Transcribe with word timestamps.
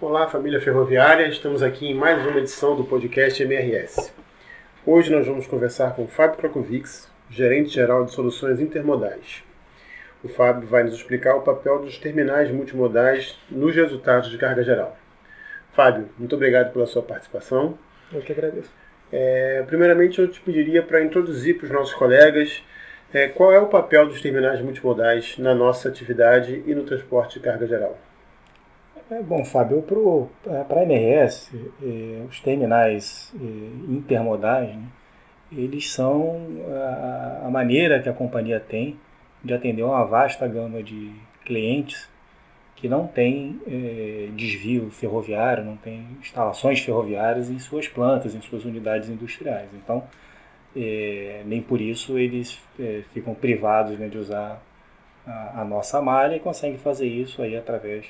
Olá, 0.00 0.28
família 0.28 0.60
ferroviária. 0.60 1.26
Estamos 1.26 1.60
aqui 1.60 1.88
em 1.88 1.94
mais 1.94 2.24
uma 2.24 2.38
edição 2.38 2.76
do 2.76 2.84
podcast 2.84 3.42
MRS. 3.42 4.12
Hoje 4.86 5.10
nós 5.10 5.26
vamos 5.26 5.48
conversar 5.48 5.96
com 5.96 6.06
Fábio 6.06 6.38
Krakovics, 6.38 7.10
gerente 7.28 7.70
geral 7.70 8.04
de 8.04 8.12
soluções 8.12 8.60
intermodais. 8.60 9.42
O 10.22 10.28
Fábio 10.28 10.68
vai 10.68 10.84
nos 10.84 10.94
explicar 10.94 11.34
o 11.34 11.40
papel 11.40 11.80
dos 11.80 11.98
terminais 11.98 12.48
multimodais 12.48 13.36
nos 13.50 13.74
resultados 13.74 14.30
de 14.30 14.38
carga 14.38 14.62
geral. 14.62 14.96
Fábio, 15.72 16.08
muito 16.16 16.36
obrigado 16.36 16.72
pela 16.72 16.86
sua 16.86 17.02
participação. 17.02 17.76
Eu 18.12 18.20
que 18.20 18.30
agradeço. 18.30 18.70
É, 19.10 19.64
primeiramente, 19.66 20.20
eu 20.20 20.28
te 20.28 20.40
pediria 20.40 20.80
para 20.80 21.02
introduzir 21.02 21.56
para 21.56 21.64
os 21.64 21.72
nossos 21.72 21.94
colegas 21.94 22.62
é, 23.12 23.26
qual 23.26 23.52
é 23.52 23.58
o 23.58 23.66
papel 23.66 24.06
dos 24.06 24.22
terminais 24.22 24.60
multimodais 24.60 25.36
na 25.38 25.56
nossa 25.56 25.88
atividade 25.88 26.62
e 26.64 26.72
no 26.72 26.84
transporte 26.84 27.40
de 27.40 27.44
carga 27.44 27.66
geral. 27.66 27.98
É, 29.10 29.22
bom, 29.22 29.42
Fábio, 29.42 29.82
para 30.68 30.80
a 30.80 30.82
MRS, 30.82 31.50
eh, 31.82 32.26
os 32.28 32.40
terminais 32.40 33.32
eh, 33.40 33.90
intermodais, 33.90 34.68
né, 34.76 34.82
eles 35.50 35.90
são 35.90 36.46
a, 36.70 37.46
a, 37.46 37.50
maneira 37.50 38.02
que 38.02 38.08
a 38.10 38.12
companhia 38.12 38.60
tem 38.60 39.00
de 39.42 39.54
atender 39.54 39.82
uma 39.82 40.04
vasta 40.04 40.46
gama 40.46 40.82
de 40.82 41.10
clientes 41.42 42.06
que 42.76 42.86
não 42.86 43.06
tem 43.06 43.58
eh, 43.66 44.28
desvio 44.36 44.90
ferroviário, 44.90 45.64
não 45.64 45.78
tem 45.78 46.06
instalações 46.20 46.80
ferroviárias 46.80 47.48
em 47.48 47.58
suas 47.58 47.88
plantas, 47.88 48.34
em 48.34 48.42
suas 48.42 48.66
unidades 48.66 49.08
industriais. 49.08 49.70
Então, 49.72 50.04
nem 51.46 51.62
por 51.62 51.80
isso 51.80 52.18
eles 52.18 52.60
ficam 53.12 53.34
privados 53.34 53.98
né, 53.98 54.08
de 54.08 54.18
usar 54.18 54.62
a, 55.26 55.62
a 55.62 55.64
nossa 55.64 56.00
malha 56.02 56.36
e 56.36 56.40
conseguem 56.40 56.78
fazer 56.78 57.06
isso 57.06 57.42
aí 57.42 57.56
através 57.56 58.06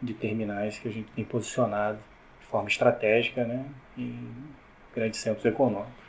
de 0.00 0.14
terminais 0.14 0.78
que 0.78 0.88
a 0.88 0.92
gente 0.92 1.10
tem 1.12 1.24
posicionado 1.24 1.98
de 2.40 2.46
forma 2.46 2.68
estratégica 2.68 3.44
né, 3.44 3.64
em 3.96 4.32
grandes 4.94 5.20
centros 5.20 5.44
econômicos. 5.44 6.04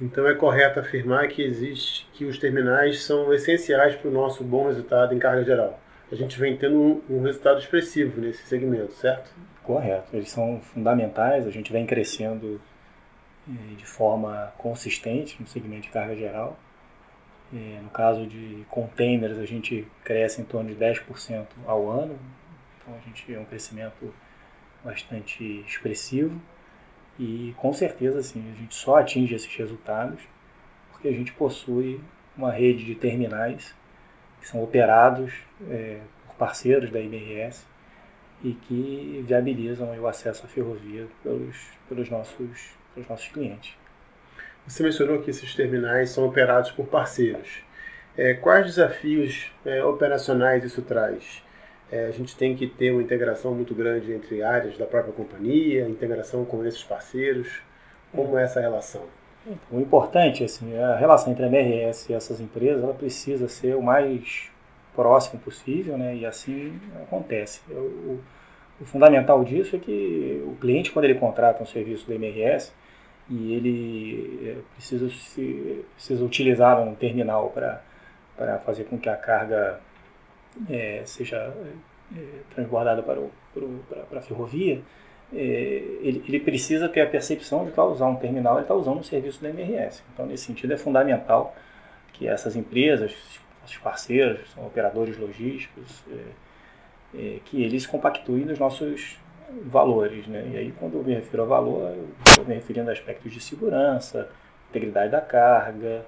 Então 0.00 0.26
é 0.26 0.34
correto 0.34 0.80
afirmar 0.80 1.28
que 1.28 1.42
existe 1.42 2.06
que 2.12 2.24
os 2.24 2.38
terminais 2.38 3.04
são 3.04 3.32
essenciais 3.32 3.94
para 3.94 4.08
o 4.08 4.12
nosso 4.12 4.42
bom 4.42 4.66
resultado 4.66 5.14
em 5.14 5.18
carga 5.18 5.44
geral. 5.44 5.80
A 6.10 6.14
gente 6.16 6.38
vem 6.38 6.56
tendo 6.56 6.76
um, 6.76 7.02
um 7.08 7.22
resultado 7.22 7.58
expressivo 7.58 8.20
nesse 8.20 8.44
segmento, 8.44 8.92
certo? 8.92 9.32
Correto. 9.62 10.14
Eles 10.14 10.30
são 10.30 10.60
fundamentais. 10.60 11.46
A 11.46 11.50
gente 11.50 11.72
vem 11.72 11.86
crescendo 11.86 12.60
eh, 13.48 13.74
de 13.76 13.86
forma 13.86 14.52
consistente 14.58 15.36
no 15.40 15.46
segmento 15.46 15.82
de 15.82 15.88
carga 15.88 16.14
geral. 16.14 16.58
Eh, 17.52 17.80
no 17.82 17.88
caso 17.90 18.26
de 18.26 18.64
containers, 18.68 19.38
a 19.38 19.46
gente 19.46 19.86
cresce 20.04 20.40
em 20.40 20.44
torno 20.44 20.68
de 20.68 20.76
10% 20.76 21.46
ao 21.66 21.90
ano, 21.90 22.18
então 22.84 22.94
a 22.94 23.00
gente 23.00 23.34
é 23.34 23.38
um 23.38 23.44
crescimento 23.44 24.14
bastante 24.84 25.64
expressivo 25.66 26.40
e 27.18 27.54
com 27.56 27.72
certeza 27.72 28.18
assim, 28.18 28.52
a 28.52 28.60
gente 28.60 28.74
só 28.74 28.96
atinge 28.96 29.34
esses 29.34 29.54
resultados 29.56 30.20
porque 30.92 31.08
a 31.08 31.12
gente 31.12 31.32
possui 31.32 32.00
uma 32.36 32.52
rede 32.52 32.84
de 32.84 32.94
terminais 32.94 33.74
que 34.40 34.48
são 34.48 34.62
operados 34.62 35.32
é, 35.70 36.00
por 36.26 36.34
parceiros 36.36 36.90
da 36.90 37.00
IBRS 37.00 37.64
e 38.42 38.52
que 38.52 39.24
viabilizam 39.26 39.98
o 39.98 40.06
acesso 40.06 40.44
à 40.44 40.48
ferrovia 40.48 41.06
pelos, 41.22 41.56
pelos, 41.88 42.10
nossos, 42.10 42.74
pelos 42.92 43.08
nossos 43.08 43.28
clientes. 43.28 43.74
Você 44.66 44.82
mencionou 44.82 45.22
que 45.22 45.30
esses 45.30 45.54
terminais 45.54 46.10
são 46.10 46.26
operados 46.26 46.70
por 46.70 46.86
parceiros. 46.86 47.62
É, 48.16 48.34
quais 48.34 48.66
desafios 48.66 49.50
é, 49.64 49.82
operacionais 49.84 50.64
isso 50.64 50.82
traz? 50.82 51.43
É, 51.94 52.06
a 52.06 52.10
gente 52.10 52.36
tem 52.36 52.56
que 52.56 52.66
ter 52.66 52.90
uma 52.90 53.00
integração 53.00 53.54
muito 53.54 53.72
grande 53.72 54.12
entre 54.12 54.42
áreas 54.42 54.76
da 54.76 54.84
própria 54.84 55.12
companhia, 55.12 55.88
integração 55.88 56.44
com 56.44 56.64
esses 56.64 56.82
parceiros. 56.82 57.60
Como 58.10 58.36
é 58.36 58.42
essa 58.42 58.60
relação? 58.60 59.02
O 59.70 59.78
importante, 59.78 60.42
assim, 60.42 60.76
a 60.76 60.96
relação 60.96 61.32
entre 61.32 61.44
a 61.44 61.46
MRS 61.46 62.10
e 62.10 62.14
essas 62.14 62.40
empresas, 62.40 62.82
ela 62.82 62.94
precisa 62.94 63.46
ser 63.46 63.76
o 63.76 63.82
mais 63.82 64.50
próximo 64.92 65.40
possível, 65.40 65.96
né? 65.96 66.16
E 66.16 66.26
assim 66.26 66.80
acontece. 67.00 67.60
O, 67.70 68.18
o 68.80 68.84
fundamental 68.84 69.44
disso 69.44 69.76
é 69.76 69.78
que 69.78 70.42
o 70.44 70.56
cliente, 70.56 70.90
quando 70.90 71.04
ele 71.04 71.14
contrata 71.14 71.62
um 71.62 71.66
serviço 71.66 72.08
da 72.08 72.16
MRS 72.16 72.72
e 73.30 73.54
ele 73.54 74.48
é, 74.50 74.56
precisa, 74.74 75.08
se, 75.10 75.84
precisa 75.94 76.24
utilizar 76.24 76.80
um 76.80 76.92
terminal 76.96 77.50
para 77.50 78.58
fazer 78.66 78.82
com 78.84 78.98
que 78.98 79.08
a 79.08 79.16
carga 79.16 79.78
é, 80.68 81.02
seja 81.04 81.52
é, 82.16 82.20
transbordada 82.54 83.02
para, 83.02 83.20
o, 83.20 83.30
para, 83.88 83.98
para 84.04 84.18
a 84.18 84.22
ferrovia, 84.22 84.82
é, 85.32 85.36
ele, 85.36 86.22
ele, 86.28 86.40
precisa 86.40 86.88
ter 86.88 87.00
a 87.00 87.06
percepção 87.06 87.64
de 87.64 87.72
que 87.72 87.80
ao 87.80 87.90
usar 87.90 88.06
um 88.06 88.16
terminal, 88.16 88.54
ele 88.54 88.62
está 88.62 88.74
usando 88.74 88.98
um 88.98 89.02
serviço 89.02 89.42
da 89.42 89.48
MRS. 89.48 90.02
Então, 90.12 90.26
nesse 90.26 90.44
sentido, 90.44 90.72
é 90.72 90.76
fundamental 90.76 91.54
que 92.12 92.28
essas 92.28 92.54
empresas, 92.54 93.14
os 93.66 93.76
parceiros, 93.78 94.50
são 94.52 94.66
operadores 94.66 95.18
logísticos, 95.18 96.04
é, 96.10 96.18
é, 97.16 97.38
que 97.44 97.62
eles 97.62 97.86
compactuem 97.86 98.44
nos 98.44 98.58
nossos 98.58 99.18
valores. 99.64 100.26
Né? 100.26 100.50
E 100.52 100.56
aí, 100.56 100.72
quando 100.78 100.98
eu 100.98 101.04
me 101.04 101.14
refiro 101.14 101.42
a 101.42 101.46
valor, 101.46 101.90
eu 101.90 102.08
estou 102.26 102.44
me 102.44 102.54
referindo 102.54 102.90
a 102.90 102.92
aspectos 102.92 103.32
de 103.32 103.40
segurança, 103.40 104.28
integridade 104.70 105.10
da 105.10 105.20
carga, 105.20 106.04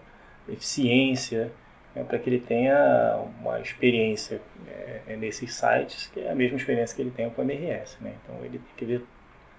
eficiência, 0.49 1.53
é, 1.97 2.05
para 2.05 2.19
que 2.19 2.29
ele 2.29 2.41
tenha 2.41 3.19
uma 3.41 3.59
experiência 3.59 4.41
é, 4.69 5.17
nesses 5.17 5.55
sites, 5.55 6.11
que 6.13 6.21
é 6.21 6.31
a 6.31 6.35
mesma 6.35 6.59
experiência 6.59 6.95
que 6.95 7.03
ele 7.03 7.11
tem 7.11 7.31
com 7.31 7.41
o 7.41 7.45
MRS. 7.45 7.97
Né? 8.03 8.13
Então 8.23 8.37
ele 8.45 8.59
tem 8.59 8.77
que 8.77 8.85
ver 8.85 9.03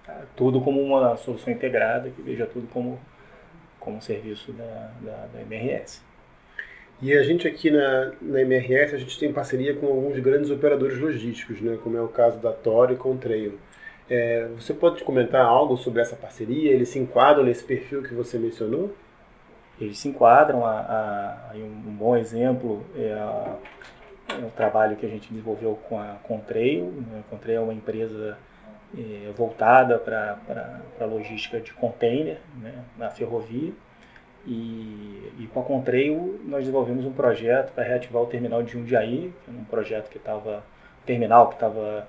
tá, 0.06 0.22
tudo 0.36 0.60
como 0.60 0.80
uma 0.80 1.16
solução 1.16 1.52
integrada, 1.52 2.08
que 2.08 2.22
veja 2.22 2.46
tudo 2.46 2.68
como, 2.68 2.98
como 3.80 4.00
serviço 4.00 4.52
da, 4.52 4.92
da, 5.00 5.26
da 5.34 5.40
MRS. 5.42 6.00
E 7.02 7.12
a 7.12 7.22
gente 7.22 7.46
aqui 7.46 7.70
na, 7.70 8.12
na 8.22 8.40
MRS, 8.40 8.94
a 8.94 8.98
gente 8.98 9.18
tem 9.18 9.32
parceria 9.32 9.74
com 9.74 9.86
alguns 9.86 10.18
grandes 10.20 10.50
operadores 10.50 10.98
logísticos, 10.98 11.60
né? 11.60 11.76
como 11.82 11.96
é 11.96 12.00
o 12.00 12.08
caso 12.08 12.38
da 12.38 12.52
Tor 12.52 12.92
e 12.92 12.96
Contrail. 12.96 13.58
É, 14.08 14.48
você 14.56 14.72
pode 14.72 15.02
comentar 15.02 15.44
algo 15.44 15.76
sobre 15.76 16.00
essa 16.00 16.16
parceria? 16.16 16.72
Eles 16.72 16.88
se 16.88 16.98
enquadram 16.98 17.44
nesse 17.44 17.64
perfil 17.64 18.02
que 18.02 18.14
você 18.14 18.38
mencionou? 18.38 18.94
Eles 19.80 19.98
se 19.98 20.08
enquadram. 20.08 20.64
A, 20.64 21.50
a, 21.52 21.56
um 21.56 21.94
bom 21.94 22.16
exemplo 22.16 22.84
é, 22.96 23.12
a, 23.12 23.56
é, 24.30 24.44
o 24.44 24.50
trabalho 24.50 24.96
que 24.96 25.06
a 25.06 25.08
gente 25.08 25.28
desenvolveu 25.30 25.78
com 25.88 25.98
a 25.98 26.16
Contrail. 26.22 26.86
Né? 26.86 27.22
A 27.26 27.30
Contrail 27.30 27.60
é 27.60 27.64
uma 27.64 27.74
empresa 27.74 28.36
é, 28.96 29.30
voltada 29.36 29.98
para 29.98 30.80
a 31.00 31.04
logística 31.04 31.60
de 31.60 31.72
container 31.72 32.38
né? 32.56 32.74
na 32.96 33.10
ferrovia. 33.10 33.72
E, 34.46 35.32
e, 35.38 35.48
com 35.52 35.60
a 35.60 35.62
Contrail 35.62 36.40
nós 36.44 36.60
desenvolvemos 36.60 37.04
um 37.04 37.12
projeto 37.12 37.72
para 37.72 37.84
reativar 37.84 38.22
o 38.22 38.26
terminal 38.26 38.62
de 38.62 38.72
Jundiaí, 38.72 39.32
que 39.44 39.50
um 39.50 39.64
projeto 39.64 40.08
que 40.08 40.16
estava, 40.16 40.62
terminal 41.04 41.48
que 41.48 41.54
estava 41.54 42.08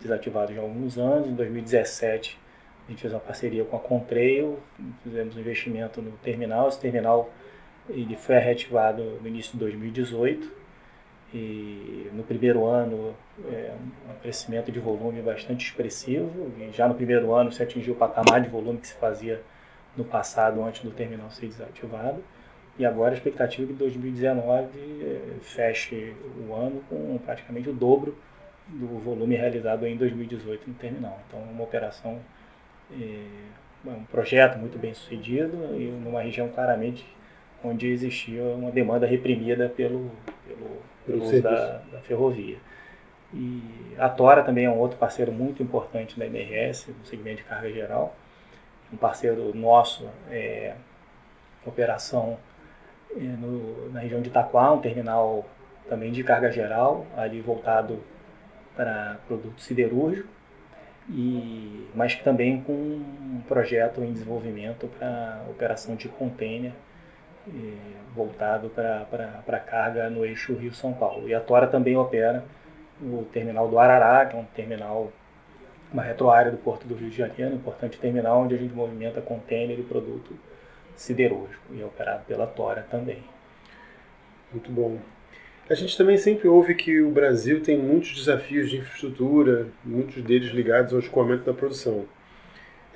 desativado 0.00 0.52
já 0.52 0.60
há 0.60 0.64
alguns 0.64 0.98
anos. 0.98 1.28
Em 1.28 1.34
2017 1.34 2.38
a 2.88 2.90
gente 2.90 3.02
fez 3.02 3.12
uma 3.12 3.20
parceria 3.20 3.64
com 3.64 3.76
a 3.76 3.78
Contrail, 3.78 4.58
fizemos 5.04 5.36
um 5.36 5.40
investimento 5.40 6.00
no 6.00 6.12
terminal. 6.12 6.68
Esse 6.68 6.80
terminal 6.80 7.30
ele 7.88 8.16
foi 8.16 8.38
reativado 8.38 9.02
no 9.20 9.28
início 9.28 9.52
de 9.52 9.58
2018 9.58 10.50
e 11.34 12.10
no 12.14 12.22
primeiro 12.22 12.64
ano 12.64 13.14
é, 13.46 13.74
um 14.08 14.18
crescimento 14.22 14.72
de 14.72 14.80
volume 14.80 15.20
bastante 15.20 15.66
expressivo 15.66 16.50
e 16.58 16.72
já 16.72 16.88
no 16.88 16.94
primeiro 16.94 17.34
ano 17.34 17.52
se 17.52 17.62
atingiu 17.62 17.92
o 17.92 17.96
patamar 17.96 18.40
de 18.40 18.48
volume 18.48 18.78
que 18.78 18.88
se 18.88 18.94
fazia 18.94 19.42
no 19.94 20.04
passado 20.04 20.62
antes 20.62 20.82
do 20.82 20.90
terminal 20.90 21.30
ser 21.30 21.48
desativado 21.48 22.24
e 22.78 22.86
agora 22.86 23.10
a 23.10 23.14
expectativa 23.14 23.64
é 23.64 23.66
que 23.66 23.72
2019 23.74 24.68
é, 25.02 25.20
feche 25.42 26.14
o 26.48 26.54
ano 26.54 26.82
com 26.88 27.18
praticamente 27.18 27.68
o 27.68 27.72
dobro 27.74 28.16
do 28.68 28.98
volume 28.98 29.34
realizado 29.34 29.86
em 29.86 29.96
2018 29.96 30.68
no 30.68 30.74
terminal. 30.74 31.18
Então, 31.26 31.40
é 31.40 31.50
uma 31.50 31.64
operação 31.64 32.20
um 32.90 34.04
projeto 34.04 34.58
muito 34.58 34.78
bem 34.78 34.94
sucedido 34.94 35.56
e 35.74 35.90
numa 35.90 36.22
região 36.22 36.48
claramente 36.48 37.06
onde 37.62 37.88
existia 37.88 38.42
uma 38.42 38.70
demanda 38.70 39.06
reprimida 39.06 39.68
pelo, 39.68 40.10
pelo, 40.46 40.82
pelo 41.06 41.24
uso 41.24 41.42
da, 41.42 41.80
da, 41.92 42.00
ferrovia. 42.00 42.56
E 43.34 43.62
a 43.98 44.08
Tora 44.08 44.42
também 44.42 44.64
é 44.64 44.70
um 44.70 44.78
outro 44.78 44.96
parceiro 44.96 45.32
muito 45.32 45.62
importante 45.62 46.18
da 46.18 46.26
MRS, 46.26 46.90
no 46.90 47.04
segmento 47.04 47.38
de 47.38 47.44
carga 47.44 47.70
geral. 47.70 48.16
Um 48.92 48.96
parceiro 48.96 49.54
nosso, 49.54 50.08
é, 50.30 50.74
operação 51.66 52.38
é, 53.10 53.20
no, 53.20 53.90
na 53.90 54.00
região 54.00 54.22
de 54.22 54.28
Itaquá, 54.28 54.72
um 54.72 54.80
terminal 54.80 55.44
também 55.88 56.12
de 56.12 56.22
carga 56.22 56.50
geral, 56.50 57.06
ali 57.16 57.40
voltado 57.40 58.02
para 58.74 59.18
produto 59.26 59.60
siderúrgico 59.60 60.37
e, 61.10 61.88
mas 61.94 62.14
também 62.16 62.60
com 62.62 62.72
um 62.72 63.40
projeto 63.46 64.02
em 64.02 64.12
desenvolvimento 64.12 64.86
para 64.98 65.42
operação 65.50 65.96
de 65.96 66.08
container 66.08 66.72
voltado 68.14 68.68
para 68.70 69.60
carga 69.60 70.10
no 70.10 70.24
eixo 70.24 70.54
Rio-São 70.54 70.92
Paulo. 70.92 71.28
E 71.28 71.34
a 71.34 71.40
Tora 71.40 71.66
também 71.66 71.96
opera 71.96 72.44
o 73.00 73.24
terminal 73.32 73.68
do 73.68 73.78
Arará, 73.78 74.26
que 74.26 74.36
é 74.36 74.38
um 74.38 74.44
terminal 74.44 75.12
uma 75.90 76.02
retroárea 76.02 76.52
do 76.52 76.58
Porto 76.58 76.86
do 76.86 76.94
Rio 76.94 77.08
de 77.08 77.16
Janeiro, 77.16 77.54
um 77.54 77.56
importante 77.56 77.98
terminal 77.98 78.42
onde 78.42 78.54
a 78.54 78.58
gente 78.58 78.74
movimenta 78.74 79.22
container 79.22 79.78
e 79.78 79.82
produto 79.82 80.38
siderúrgico 80.94 81.72
e 81.72 81.80
é 81.80 81.84
operado 81.84 82.24
pela 82.24 82.46
Tora 82.46 82.86
também. 82.90 83.22
Muito 84.52 84.70
bom. 84.70 84.98
A 85.70 85.74
gente 85.74 85.98
também 85.98 86.16
sempre 86.16 86.48
ouve 86.48 86.74
que 86.74 86.98
o 87.02 87.10
Brasil 87.10 87.62
tem 87.62 87.76
muitos 87.76 88.14
desafios 88.14 88.70
de 88.70 88.78
infraestrutura, 88.78 89.66
muitos 89.84 90.22
deles 90.22 90.50
ligados 90.50 90.94
ao 90.94 90.98
escoamento 90.98 91.44
da 91.44 91.52
produção. 91.52 92.06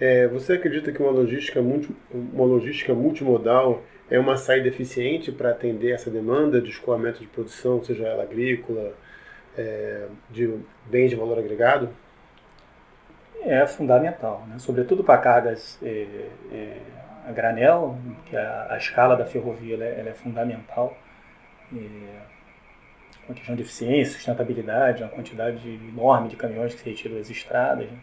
É, 0.00 0.26
você 0.26 0.54
acredita 0.54 0.90
que 0.90 1.02
uma 1.02 1.12
logística, 1.12 1.60
multi, 1.60 1.94
uma 2.10 2.46
logística 2.46 2.94
multimodal 2.94 3.82
é 4.10 4.18
uma 4.18 4.38
saída 4.38 4.68
eficiente 4.68 5.30
para 5.30 5.50
atender 5.50 5.92
essa 5.92 6.10
demanda 6.10 6.62
de 6.62 6.70
escoamento 6.70 7.20
de 7.20 7.26
produção, 7.26 7.84
seja 7.84 8.06
ela 8.06 8.22
agrícola, 8.22 8.94
é, 9.56 10.06
de 10.30 10.58
bens 10.86 11.10
de 11.10 11.16
valor 11.16 11.38
agregado? 11.38 11.90
É 13.42 13.66
fundamental, 13.66 14.46
né? 14.48 14.58
sobretudo 14.58 15.04
para 15.04 15.18
cargas 15.18 15.78
é, 15.82 16.06
é, 16.50 16.76
a 17.28 17.32
granel, 17.32 17.98
que 18.26 18.36
a, 18.36 18.68
a, 18.70 18.78
escala 18.78 19.14
da 19.14 19.26
ferrovia 19.26 19.74
ela 19.74 19.84
é, 19.84 20.00
ela 20.00 20.08
é 20.08 20.14
fundamental. 20.14 20.96
Questão 23.34 23.54
de 23.54 23.62
eficiência, 23.62 24.14
sustentabilidade, 24.14 25.02
uma 25.02 25.10
quantidade 25.10 25.68
enorme 25.68 26.28
de 26.28 26.36
caminhões 26.36 26.74
que 26.74 26.80
se 26.80 26.90
retiram 26.90 27.16
das 27.16 27.30
estradas, 27.30 27.90
né? 27.90 27.98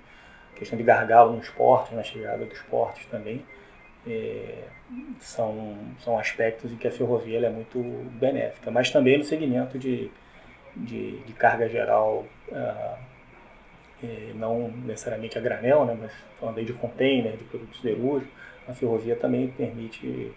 questão 0.55 0.77
de 0.77 0.83
gargalo 0.83 1.35
nos 1.35 1.49
portos, 1.49 1.95
na 1.95 2.03
chegada 2.03 2.45
dos 2.45 2.59
portos 2.63 3.05
também, 3.05 3.43
é, 4.05 4.63
são, 5.19 5.77
são 5.99 6.19
aspectos 6.19 6.71
em 6.71 6.75
que 6.75 6.87
a 6.87 6.91
ferrovia 6.91 7.45
é 7.45 7.49
muito 7.49 7.79
benéfica, 8.19 8.69
mas 8.69 8.91
também 8.91 9.17
no 9.17 9.23
segmento 9.23 9.79
de, 9.79 10.11
de, 10.75 11.17
de 11.19 11.33
carga 11.33 11.69
geral, 11.69 12.25
ah, 12.51 12.97
é, 14.03 14.31
não 14.35 14.69
necessariamente 14.69 15.37
a 15.37 15.41
granel, 15.41 15.85
né, 15.85 15.97
mas 15.99 16.11
falando 16.39 16.57
aí 16.57 16.65
de 16.65 16.73
container, 16.73 17.37
de 17.37 17.43
produtos 17.45 17.77
siderúrgicos, 17.77 18.33
a 18.67 18.73
ferrovia 18.73 19.15
também 19.15 19.47
permite 19.49 20.31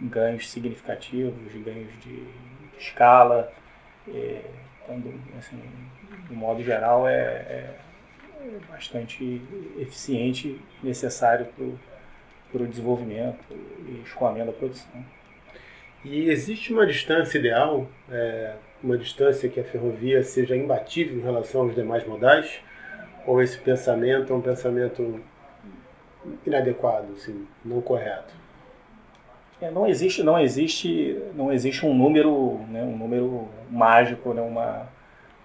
ganhos 0.00 0.50
significativos, 0.50 1.52
ganhos 1.64 1.92
de 2.00 2.24
escala, 2.78 3.52
é, 4.08 4.42
então, 4.82 5.12
assim, 5.38 5.60
do 6.28 6.34
modo 6.34 6.62
geral, 6.62 7.08
é, 7.08 7.12
é, 7.12 7.74
bastante 8.68 9.40
eficiente, 9.78 10.60
necessário 10.82 11.46
para 12.50 12.62
o 12.62 12.66
desenvolvimento 12.66 13.38
e 13.86 14.02
escoamento 14.04 14.46
da 14.46 14.52
produção. 14.52 15.04
E 16.04 16.30
existe 16.30 16.72
uma 16.72 16.86
distância 16.86 17.38
ideal, 17.38 17.86
é, 18.10 18.54
uma 18.82 18.96
distância 18.96 19.48
que 19.48 19.60
a 19.60 19.64
ferrovia 19.64 20.22
seja 20.22 20.56
imbatível 20.56 21.18
em 21.18 21.22
relação 21.22 21.62
aos 21.62 21.74
demais 21.74 22.06
modais? 22.06 22.60
Ou 23.26 23.42
esse 23.42 23.58
pensamento 23.58 24.32
é 24.32 24.36
um 24.36 24.40
pensamento 24.40 25.22
inadequado, 26.46 27.12
assim, 27.12 27.46
não 27.62 27.82
correto? 27.82 28.32
É, 29.60 29.70
não 29.70 29.86
existe, 29.86 30.22
não 30.22 30.38
existe, 30.40 31.20
não 31.34 31.52
existe 31.52 31.84
um 31.84 31.94
número, 31.94 32.58
né, 32.70 32.82
um 32.82 32.96
número 32.96 33.29
mágico, 33.80 34.34
né, 34.34 34.42
uma, 34.42 34.86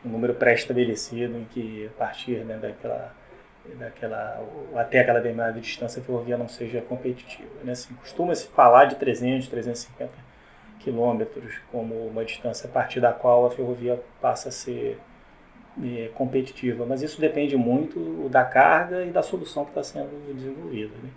um 0.05 0.09
número 0.09 0.33
pré-estabelecido 0.33 1.37
em 1.37 1.45
que 1.45 1.87
a 1.87 1.97
partir 1.97 2.43
né, 2.43 2.57
daquela, 2.57 3.13
daquela, 3.79 4.43
até 4.75 4.99
aquela 4.99 5.19
determinada 5.19 5.59
distância 5.59 6.01
a 6.01 6.03
ferrovia 6.03 6.37
não 6.37 6.47
seja 6.47 6.81
competitiva. 6.81 7.49
Né? 7.63 7.71
Assim, 7.71 7.93
Costuma-se 7.95 8.47
falar 8.47 8.85
de 8.85 8.95
300, 8.95 9.47
350 9.47 10.11
quilômetros 10.79 11.59
como 11.71 11.95
uma 12.07 12.23
distância 12.23 12.69
a 12.69 12.71
partir 12.71 12.99
da 12.99 13.11
qual 13.11 13.45
a 13.45 13.51
ferrovia 13.51 13.99
passa 14.21 14.49
a 14.49 14.51
ser 14.51 14.99
é, 15.83 16.09
competitiva, 16.13 16.85
mas 16.85 17.01
isso 17.01 17.19
depende 17.19 17.57
muito 17.57 18.29
da 18.29 18.43
carga 18.45 19.03
e 19.03 19.11
da 19.11 19.23
solução 19.23 19.63
que 19.65 19.71
está 19.71 19.83
sendo 19.83 20.33
desenvolvida. 20.33 20.93
Né? 21.01 21.09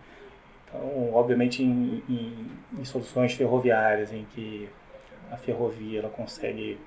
Então, 0.68 1.14
obviamente, 1.14 1.62
em, 1.62 2.02
em, 2.08 2.46
em, 2.78 2.84
soluções 2.84 3.32
ferroviárias 3.34 4.12
em 4.12 4.24
que 4.34 4.68
a 5.30 5.36
ferrovia 5.36 6.00
ela 6.00 6.10
consegue 6.10 6.78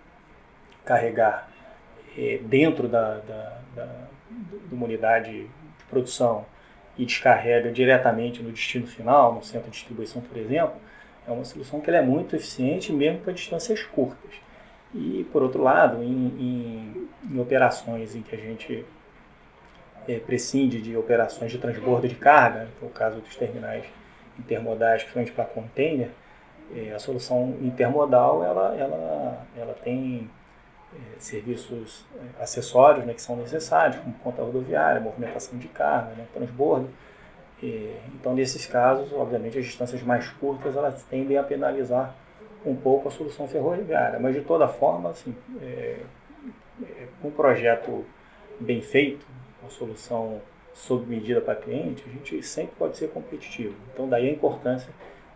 carregar 0.86 1.50
é, 2.18 2.40
dentro 2.44 2.88
da, 2.88 3.18
da, 3.20 3.58
da, 3.76 3.96
de 4.68 4.74
uma 4.74 4.86
unidade 4.86 5.32
de 5.32 5.50
produção 5.90 6.46
e 6.98 7.06
descarrega 7.06 7.72
diretamente 7.72 8.42
no 8.42 8.52
destino 8.52 8.86
final, 8.88 9.34
no 9.34 9.44
centro 9.44 9.70
de 9.70 9.78
distribuição, 9.78 10.22
por 10.22 10.38
exemplo, 10.38 10.76
é 11.28 11.32
uma 11.32 11.46
solução 11.46 11.80
que 11.80 11.90
é 11.90 12.02
muito 12.02 12.36
eficiente 12.36 12.92
mesmo 12.92 13.20
para 13.20 13.34
distâncias 13.34 13.84
curtas. 13.84 14.32
E, 14.94 15.26
por 15.32 15.42
outro 15.42 15.64
lado, 15.64 16.04
em, 16.04 17.08
em 17.32 17.40
operações 17.40 18.16
em 18.16 18.22
que 18.22 18.36
a 18.36 18.38
gente 18.38 18.86
é, 20.08 20.20
prescinde 20.20 20.82
de 20.82 20.98
operações 20.98 21.52
de 21.52 21.58
transbordo 21.58 22.08
de 22.08 22.16
carga, 22.16 22.68
que 22.78 22.86
é 22.86 22.88
o 22.88 22.92
caso 22.92 23.20
dos 23.22 23.36
terminais 23.36 23.86
intermodais, 24.38 25.04
principalmente 25.04 25.32
para 25.32 25.46
container, 25.46 26.10
é, 26.76 26.94
a 26.94 27.00
solução 27.00 27.56
intermodal 27.62 28.44
ela, 28.44 28.76
ela, 28.76 29.48
ela 29.58 29.74
tem 29.84 30.30
é, 30.30 30.41
serviços 31.18 32.06
é, 32.16 32.44
acessórios 32.44 33.06
né, 33.06 33.14
que 33.14 33.22
são 33.22 33.36
necessários, 33.36 33.98
como 34.02 34.14
conta 34.16 34.42
rodoviária, 34.42 35.00
movimentação 35.00 35.58
de 35.58 35.68
carga, 35.68 36.14
né, 36.16 36.26
transbordo. 36.34 36.90
É, 37.64 37.96
então, 38.16 38.34
nesses 38.34 38.66
casos, 38.66 39.14
obviamente, 39.14 39.58
as 39.58 39.66
distâncias 39.66 40.02
mais 40.02 40.28
curtas 40.30 40.76
elas 40.76 41.04
tendem 41.04 41.38
a 41.38 41.44
penalizar 41.44 42.16
um 42.66 42.76
pouco 42.76 43.08
a 43.08 43.12
solução 43.12 43.48
ferroviária, 43.48 44.20
mas 44.20 44.36
de 44.36 44.42
toda 44.42 44.68
forma, 44.68 45.10
assim, 45.10 45.36
é, 45.62 46.00
é, 46.84 47.08
um 47.24 47.32
projeto 47.32 48.06
bem 48.60 48.82
feito, 48.82 49.26
uma 49.62 49.70
solução 49.70 50.42
sob 50.74 51.06
medida 51.06 51.42
para 51.42 51.56
cliente, 51.56 52.04
a 52.08 52.12
gente 52.12 52.42
sempre 52.44 52.74
pode 52.78 52.98
ser 52.98 53.10
competitivo. 53.10 53.76
Então, 53.94 54.08
daí 54.08 54.30
a 54.30 54.32
importância 54.32 54.90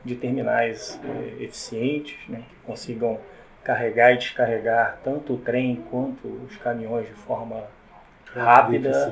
de 0.04 0.16
terminais 0.16 1.00
é, 1.04 1.44
eficientes, 1.44 2.18
né, 2.30 2.44
que 2.48 2.56
consigam 2.66 3.20
carregar 3.66 4.14
e 4.14 4.18
descarregar 4.18 5.00
tanto 5.04 5.34
o 5.34 5.38
trem 5.38 5.84
quanto 5.90 6.28
os 6.28 6.56
caminhões 6.58 7.08
de 7.08 7.14
forma 7.14 7.64
rápida, 8.32 9.12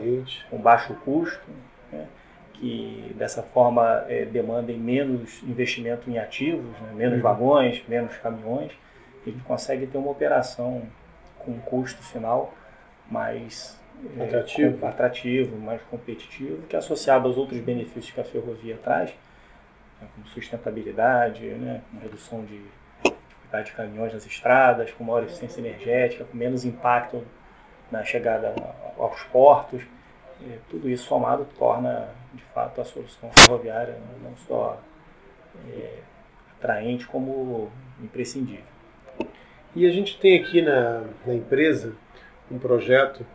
com 0.49 0.57
baixo 0.59 0.93
custo, 1.03 1.49
né, 1.91 2.05
que 2.53 3.13
dessa 3.17 3.41
forma 3.41 4.05
é, 4.07 4.25
demandem 4.25 4.77
menos 4.77 5.41
investimento 5.41 6.09
em 6.09 6.19
ativos, 6.19 6.69
né, 6.81 6.91
menos 6.93 7.15
uhum. 7.15 7.23
vagões, 7.23 7.83
menos 7.87 8.15
caminhões, 8.17 8.71
e 9.25 9.29
a 9.29 9.33
gente 9.33 9.43
consegue 9.43 9.87
ter 9.87 9.97
uma 9.97 10.11
operação 10.11 10.83
com 11.39 11.59
custo 11.59 12.01
final 12.03 12.53
mais 13.09 13.79
atrativo. 14.21 14.85
É, 14.85 14.87
atrativo, 14.87 15.57
mais 15.57 15.81
competitivo, 15.89 16.61
que 16.67 16.75
é 16.75 16.79
associado 16.79 17.27
aos 17.27 17.37
outros 17.37 17.59
benefícios 17.59 18.11
que 18.11 18.21
a 18.21 18.23
ferrovia 18.23 18.77
traz, 18.83 19.09
né, 19.99 20.07
como 20.13 20.27
sustentabilidade, 20.27 21.43
né, 21.43 21.81
redução 22.03 22.45
de 22.45 22.61
de 23.61 23.71
caminhões 23.73 24.13
nas 24.13 24.25
estradas, 24.25 24.91
com 24.91 25.03
maior 25.03 25.23
eficiência 25.23 25.59
energética, 25.59 26.25
com 26.25 26.35
menos 26.37 26.65
impacto 26.65 27.23
na 27.91 28.03
chegada 28.03 28.53
aos 28.97 29.21
portos. 29.23 29.83
Tudo 30.69 30.89
isso 30.89 31.05
somado 31.05 31.47
torna, 31.57 32.09
de 32.33 32.43
fato, 32.53 32.81
a 32.81 32.85
solução 32.85 33.31
ferroviária 33.31 33.95
não 34.21 34.35
só 34.35 34.79
é, 35.69 35.99
atraente, 36.59 37.05
como 37.07 37.71
imprescindível. 38.01 38.65
E 39.75 39.87
a 39.87 39.91
gente 39.91 40.19
tem 40.19 40.39
aqui 40.39 40.61
na, 40.61 41.03
na 41.25 41.33
empresa 41.33 41.93
um 42.51 42.59
projeto 42.59 43.25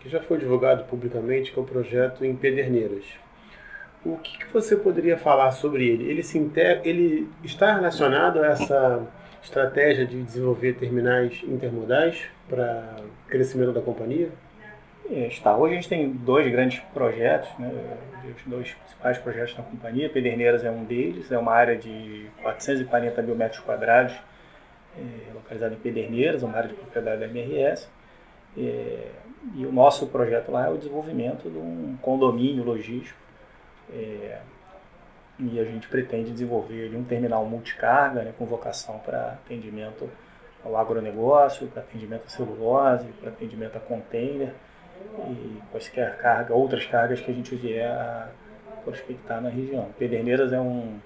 que 0.00 0.08
já 0.08 0.20
foi 0.20 0.38
divulgado 0.38 0.84
publicamente, 0.84 1.52
que 1.52 1.58
é 1.58 1.62
o 1.62 1.64
projeto 1.64 2.24
em 2.24 2.34
Pederneiras. 2.34 3.04
O 4.04 4.18
que, 4.18 4.38
que 4.38 4.52
você 4.52 4.76
poderia 4.76 5.16
falar 5.16 5.50
sobre 5.52 5.88
ele? 5.88 6.04
Ele, 6.10 6.22
se 6.22 6.36
inter... 6.36 6.82
ele 6.84 7.28
está 7.42 7.74
relacionado 7.74 8.42
a 8.42 8.46
essa 8.48 9.02
estratégia 9.44 10.06
de 10.06 10.22
desenvolver 10.22 10.74
terminais 10.74 11.42
intermodais 11.44 12.22
para 12.48 12.96
crescimento 13.28 13.72
da 13.72 13.80
companhia? 13.80 14.30
É, 15.10 15.26
está. 15.26 15.54
Hoje 15.54 15.74
a 15.74 15.76
gente 15.76 15.88
tem 15.88 16.10
dois 16.10 16.50
grandes 16.50 16.80
projetos, 16.94 17.50
né? 17.58 17.70
os 18.24 18.42
dois 18.50 18.72
principais 18.72 19.18
projetos 19.18 19.56
na 19.56 19.62
companhia. 19.62 20.08
Pederneiras 20.08 20.64
é 20.64 20.70
um 20.70 20.84
deles, 20.84 21.30
é 21.30 21.38
uma 21.38 21.52
área 21.52 21.76
de 21.76 22.26
440 22.42 23.20
mil 23.22 23.36
metros 23.36 23.60
quadrados, 23.60 24.14
é, 24.96 25.34
localizada 25.34 25.74
em 25.74 25.78
Pederneiras, 25.78 26.42
uma 26.42 26.56
área 26.56 26.70
de 26.70 26.74
propriedade 26.74 27.20
da 27.20 27.26
MRS. 27.26 27.86
É, 28.56 29.10
e 29.54 29.66
o 29.66 29.72
nosso 29.72 30.06
projeto 30.06 30.50
lá 30.50 30.68
é 30.68 30.70
o 30.70 30.78
desenvolvimento 30.78 31.50
de 31.50 31.58
um 31.58 31.98
condomínio 32.00 32.64
logístico. 32.64 33.18
É, 35.38 35.42
e 35.42 35.60
a 35.60 35.64
gente 35.64 35.88
pretende 35.88 36.30
desenvolver 36.30 36.94
um 36.94 37.04
terminal 37.04 37.44
multicarga, 37.44 38.22
né, 38.22 38.32
com 38.38 38.44
vocação 38.44 38.98
para 38.98 39.32
atendimento 39.32 40.08
ao 40.64 40.76
agronegócio, 40.76 41.66
para 41.68 41.82
atendimento 41.82 42.24
a 42.26 42.30
celulose, 42.30 43.06
para 43.20 43.30
atendimento 43.30 43.76
a 43.76 43.80
container 43.80 44.52
e 45.28 45.60
quaisquer 45.70 46.16
carga, 46.18 46.54
outras 46.54 46.86
cargas 46.86 47.20
que 47.20 47.30
a 47.30 47.34
gente 47.34 47.54
vier 47.54 47.90
a 47.90 48.28
prospectar 48.84 49.40
na 49.40 49.48
região. 49.48 49.88
Pederneiras 49.98 50.52
é, 50.52 50.60
um, 50.60 50.98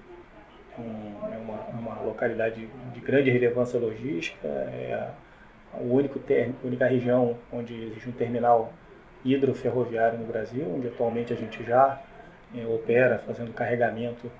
um, 0.77 1.33
é 1.33 1.37
uma, 1.37 1.59
uma, 1.79 2.01
localidade 2.01 2.69
de 2.93 2.99
grande 2.99 3.29
relevância 3.29 3.79
logística, 3.79 4.47
é 4.47 5.11
a, 5.73 5.77
único 5.81 6.19
ter, 6.19 6.53
única 6.63 6.85
região 6.87 7.37
onde 7.51 7.73
existe 7.85 8.09
um 8.09 8.13
terminal 8.13 8.73
hidroferroviário 9.23 10.17
no 10.17 10.25
Brasil, 10.25 10.65
onde 10.75 10.87
atualmente 10.87 11.33
a 11.33 11.35
gente 11.35 11.63
já 11.63 11.99
é, 11.99 12.18
opera 12.67 13.19
fazendo 13.19 13.53
carregamento 13.53 14.31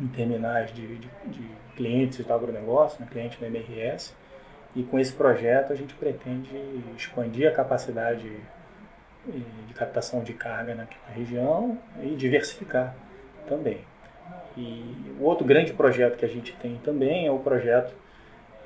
em 0.00 0.06
terminais 0.08 0.72
de, 0.72 0.96
de, 0.96 1.08
de 1.26 1.50
clientes 1.76 2.24
do 2.24 2.32
agronegócio, 2.32 3.00
né, 3.00 3.08
cliente 3.10 3.40
da 3.40 3.46
MRS. 3.46 4.14
E 4.74 4.82
com 4.82 4.98
esse 4.98 5.12
projeto 5.12 5.72
a 5.72 5.76
gente 5.76 5.94
pretende 5.94 6.50
expandir 6.96 7.48
a 7.48 7.52
capacidade 7.52 8.28
eh, 9.28 9.32
de 9.66 9.74
captação 9.74 10.22
de 10.22 10.34
carga 10.34 10.74
na 10.74 10.86
região 11.14 11.78
e 12.02 12.14
diversificar 12.16 12.94
também. 13.46 13.80
E 14.56 15.14
o 15.18 15.24
outro 15.24 15.44
grande 15.44 15.72
projeto 15.72 16.16
que 16.16 16.24
a 16.24 16.28
gente 16.28 16.52
tem 16.56 16.76
também 16.78 17.26
é 17.26 17.30
o 17.30 17.38
projeto, 17.38 17.94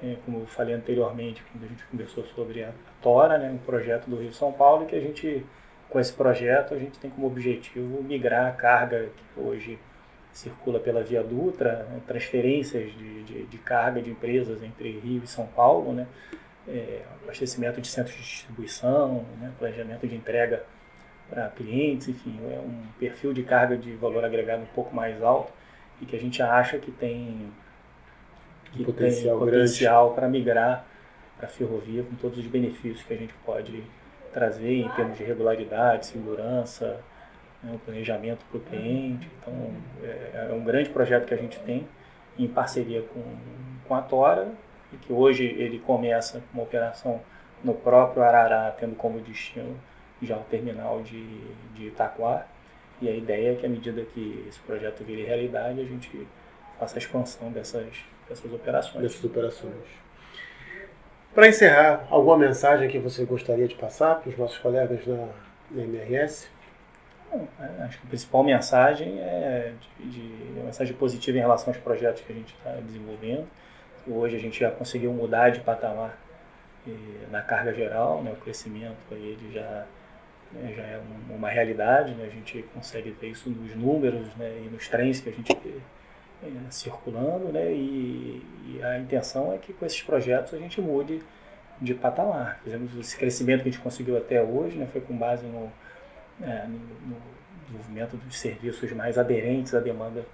é, 0.02 0.16
como 0.24 0.40
eu 0.40 0.46
falei 0.46 0.74
anteriormente, 0.74 1.42
quando 1.50 1.64
a 1.64 1.68
gente 1.68 1.84
conversou 1.84 2.24
sobre 2.34 2.62
a 2.62 2.72
Tora, 3.02 3.38
né, 3.38 3.50
um 3.50 3.58
projeto 3.58 4.08
do 4.08 4.16
Rio 4.16 4.32
São 4.32 4.52
Paulo, 4.52 4.86
que 4.86 4.94
a 4.94 5.00
gente, 5.00 5.44
com 5.88 5.98
esse 5.98 6.12
projeto, 6.12 6.74
a 6.74 6.78
gente 6.78 6.98
tem 6.98 7.10
como 7.10 7.26
objetivo 7.26 8.02
migrar 8.02 8.46
a 8.46 8.52
carga 8.52 9.08
que 9.16 9.40
hoje 9.40 9.78
circula 10.32 10.78
pela 10.78 11.02
Via 11.02 11.22
Dutra, 11.22 11.86
né, 11.90 12.00
transferências 12.06 12.92
de, 12.92 13.22
de, 13.24 13.46
de, 13.46 13.58
carga 13.58 14.00
de 14.00 14.10
empresas 14.10 14.62
entre 14.62 14.98
Rio 14.98 15.22
e 15.24 15.26
São 15.26 15.46
Paulo, 15.46 15.92
né, 15.92 16.06
é, 16.68 17.02
abastecimento 17.22 17.80
de 17.80 17.88
centros 17.88 18.14
de 18.14 18.22
distribuição, 18.22 19.24
né, 19.40 19.50
planejamento 19.58 20.06
de 20.06 20.14
entrega 20.14 20.64
para 21.28 21.48
clientes, 21.48 22.08
enfim, 22.08 22.38
é 22.50 22.58
um 22.58 22.86
perfil 22.98 23.32
de 23.32 23.42
carga 23.42 23.76
de 23.76 23.92
valor 23.96 24.24
agregado 24.24 24.62
um 24.62 24.74
pouco 24.74 24.94
mais 24.94 25.22
alto 25.22 25.52
e 26.00 26.06
que 26.06 26.14
a 26.14 26.20
gente 26.20 26.40
acha 26.42 26.78
que 26.78 26.90
tem, 26.90 27.50
que 28.72 28.84
potencial, 28.84 29.38
tem 29.38 29.46
potencial 29.46 30.14
para 30.14 30.28
migrar 30.28 30.86
para 31.36 31.46
a 31.46 31.50
ferrovia 31.50 32.02
com 32.02 32.14
todos 32.16 32.38
os 32.38 32.46
benefícios 32.46 33.02
que 33.02 33.12
a 33.12 33.16
gente 33.16 33.34
pode 33.44 33.82
trazer 34.38 34.82
em 34.82 34.88
termos 34.90 35.18
de 35.18 35.24
regularidade, 35.24 36.06
segurança, 36.06 37.00
né, 37.60 37.76
planejamento 37.84 38.44
para 38.48 38.58
o 38.58 38.60
cliente. 38.60 39.28
Então, 39.40 39.72
é, 40.02 40.48
é, 40.50 40.52
um 40.52 40.62
grande 40.62 40.90
projeto 40.90 41.26
que 41.26 41.34
a 41.34 41.36
gente 41.36 41.58
tem 41.60 41.88
em 42.38 42.46
parceria 42.46 43.02
com, 43.02 43.22
com 43.88 43.94
a 43.96 44.00
Tora 44.00 44.48
e 44.92 44.96
que 44.96 45.12
hoje 45.12 45.44
ele 45.44 45.80
começa 45.80 46.38
com 46.38 46.58
uma 46.58 46.62
operação 46.62 47.20
no 47.64 47.74
próprio 47.74 48.22
Arará, 48.22 48.70
tendo 48.78 48.94
como 48.94 49.18
destino 49.18 49.76
já 50.22 50.36
o 50.36 50.44
terminal 50.44 51.02
de, 51.02 51.26
de 51.74 51.88
Itaquá. 51.88 52.46
E 53.02 53.08
a 53.08 53.12
ideia 53.12 53.52
é 53.52 53.54
que, 53.56 53.66
à 53.66 53.68
medida 53.68 54.02
que 54.04 54.44
esse 54.48 54.60
projeto 54.60 55.02
vire 55.02 55.24
realidade, 55.24 55.80
a 55.80 55.84
gente 55.84 56.26
faça 56.78 56.96
a 56.96 56.98
expansão 56.98 57.50
dessas, 57.50 58.04
dessas 58.28 58.52
operações. 58.52 59.02
Dessas 59.02 59.24
operações. 59.24 60.07
Para 61.38 61.46
encerrar, 61.46 62.04
alguma 62.10 62.36
mensagem 62.36 62.88
que 62.88 62.98
você 62.98 63.24
gostaria 63.24 63.68
de 63.68 63.76
passar 63.76 64.16
para 64.16 64.28
os 64.28 64.36
nossos 64.36 64.58
colegas 64.58 65.06
na, 65.06 65.28
na 65.70 65.84
MRS? 65.84 66.48
É, 67.32 67.84
acho 67.84 68.00
que 68.00 68.06
a 68.06 68.08
principal 68.08 68.42
mensagem 68.42 69.20
é 69.20 69.72
de, 70.00 70.10
de, 70.10 70.52
uma 70.56 70.64
mensagem 70.64 70.96
positiva 70.96 71.38
em 71.38 71.40
relação 71.40 71.72
aos 71.72 71.76
projetos 71.80 72.22
que 72.22 72.32
a 72.32 72.34
gente 72.34 72.52
está 72.54 72.72
desenvolvendo. 72.80 73.46
Hoje 74.04 74.34
a 74.34 74.40
gente 74.40 74.58
já 74.58 74.72
conseguiu 74.72 75.12
mudar 75.12 75.50
de 75.50 75.60
patamar 75.60 76.18
eh, 76.84 76.90
na 77.30 77.40
carga 77.40 77.72
geral, 77.72 78.20
né, 78.20 78.32
o 78.32 78.36
crescimento 78.42 78.96
ele 79.12 79.52
já 79.52 79.86
né, 80.50 80.74
já 80.76 80.82
é 80.82 81.00
uma 81.30 81.50
realidade, 81.50 82.14
né, 82.14 82.26
a 82.26 82.34
gente 82.34 82.64
consegue 82.74 83.12
ver 83.12 83.28
isso 83.28 83.48
nos 83.48 83.76
números 83.76 84.26
né, 84.34 84.60
e 84.66 84.68
nos 84.68 84.88
trens 84.88 85.20
que 85.20 85.28
a 85.28 85.32
gente 85.32 85.56
circulando, 86.70 87.52
né, 87.52 87.72
e, 87.72 88.42
e, 88.66 88.82
a 88.82 88.98
intenção 88.98 89.52
é 89.52 89.58
que 89.58 89.72
com 89.72 89.84
esses 89.84 90.02
projetos 90.02 90.54
a 90.54 90.58
gente 90.58 90.80
mude 90.80 91.22
de 91.80 91.94
patamar. 91.94 92.60
Fizemos 92.62 92.96
esse 92.96 93.16
crescimento 93.16 93.62
que 93.62 93.68
a 93.68 93.72
gente 93.72 93.82
conseguiu 93.82 94.16
até 94.16 94.42
hoje, 94.42 94.76
né, 94.76 94.86
foi 94.86 95.00
com 95.00 95.16
base 95.16 95.46
no, 95.46 95.70
é, 96.42 96.66
no 96.66 97.16
desenvolvimento 97.66 98.16
dos 98.16 98.38
serviços 98.38 98.92
mais 98.92 99.18
aderentes 99.18 99.74
à 99.74 99.80
demanda 99.80 100.24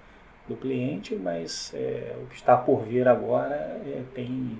do 0.47 0.55
cliente, 0.55 1.15
mas 1.15 1.73
é, 1.73 2.15
o 2.21 2.27
que 2.27 2.35
está 2.35 2.55
por 2.55 2.83
vir 2.83 3.07
agora 3.07 3.55
é, 3.55 4.03
tem 4.13 4.59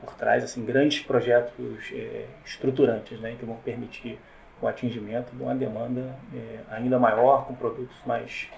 por 0.00 0.14
trás 0.14 0.44
assim 0.44 0.64
grandes 0.64 1.00
projetos 1.00 1.90
é, 1.92 2.26
estruturantes, 2.44 3.18
né, 3.20 3.36
que 3.38 3.44
vão 3.44 3.56
permitir 3.56 4.18
o 4.60 4.66
atingimento 4.66 5.34
de 5.34 5.42
uma 5.42 5.54
demanda 5.54 6.14
é, 6.34 6.60
ainda 6.70 6.98
maior, 6.98 7.46
com 7.46 7.54
produtos 7.54 7.96
mais 8.06 8.48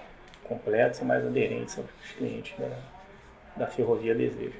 completos 0.51 0.99
e 0.99 1.05
mais 1.05 1.25
aderentes 1.25 1.77
aos 1.77 2.11
clientes 2.17 2.53
da, 2.59 2.69
da 3.55 3.67
Ferrovia 3.67 4.13
Desejo. 4.13 4.59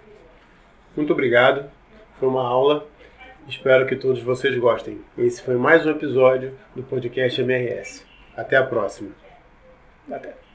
Muito 0.95 1.11
obrigado, 1.11 1.69
foi 2.17 2.29
uma 2.29 2.47
aula. 2.47 2.87
Espero 3.47 3.85
que 3.85 3.95
todos 3.95 4.21
vocês 4.21 4.57
gostem. 4.57 5.01
Esse 5.17 5.41
foi 5.41 5.55
mais 5.55 5.85
um 5.85 5.89
episódio 5.89 6.57
do 6.75 6.83
podcast 6.83 7.41
MRS. 7.41 8.05
Até 8.37 8.55
a 8.55 8.63
próxima. 8.63 9.09
Até. 10.09 10.50